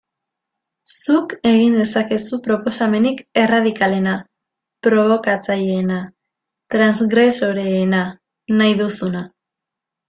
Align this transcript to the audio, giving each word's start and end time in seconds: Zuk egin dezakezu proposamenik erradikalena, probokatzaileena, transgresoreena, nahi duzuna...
Zuk 1.01 1.35
egin 1.49 1.75
dezakezu 1.79 2.39
proposamenik 2.47 3.21
erradikalena, 3.43 4.17
probokatzaileena, 4.89 6.03
transgresoreena, 6.77 8.05
nahi 8.61 8.79
duzuna... 8.87 9.29